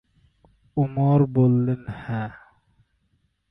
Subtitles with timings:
[0.77, 2.31] উমর বললেন, হ্যাঁ।